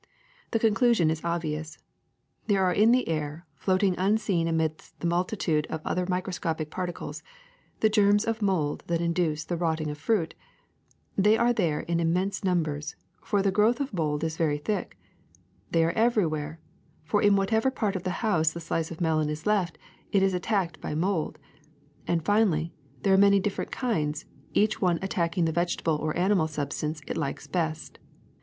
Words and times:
The 0.49 0.57
conclusion 0.57 1.11
is 1.11 1.23
obvious: 1.23 1.77
there 2.47 2.63
are 2.63 2.73
in 2.73 2.91
the 2.91 3.07
air, 3.07 3.45
floating 3.53 3.93
unseen 3.99 4.47
amid 4.47 4.79
the 4.99 5.05
multitude 5.05 5.67
of 5.67 5.79
other 5.85 6.07
microscopic 6.09 6.71
particles, 6.71 7.21
the 7.81 7.87
germs 7.87 8.25
of 8.25 8.41
mold 8.41 8.83
that 8.87 8.99
induce 8.99 9.43
the 9.43 9.57
rotting 9.57 9.91
of 9.91 9.99
fruit; 9.99 10.33
they 11.15 11.37
are 11.37 11.53
there 11.53 11.81
in 11.81 11.99
immense 11.99 12.43
num 12.43 12.63
bers, 12.63 12.95
for 13.21 13.43
the 13.43 13.51
growth 13.51 13.79
of 13.79 13.93
mold 13.93 14.23
is 14.23 14.37
very 14.37 14.57
thick; 14.57 14.97
they 15.69 15.83
are 15.85 15.91
everywhere, 15.91 16.59
for 17.03 17.21
in 17.21 17.35
whatever 17.35 17.69
part 17.69 17.95
of 17.95 18.01
the 18.01 18.25
house 18.25 18.53
the 18.53 18.59
slice 18.59 18.89
of 18.89 19.01
melon 19.01 19.29
is 19.29 19.45
left, 19.45 19.77
it 20.11 20.23
is 20.23 20.33
attacked 20.33 20.81
by 20.81 20.95
mold; 20.95 21.37
and, 22.07 22.25
finally, 22.25 22.73
there 23.03 23.13
are 23.13 23.17
many 23.19 23.39
different 23.39 23.69
kinds, 23.69 24.25
each 24.55 24.81
one 24.81 24.97
at 24.97 25.11
tacking 25.11 25.45
the 25.45 25.51
vegetable 25.51 25.97
or 25.97 26.17
animal 26.17 26.47
substance 26.47 27.01
it 27.05 27.15
likes 27.17 27.45
best. 27.45 27.99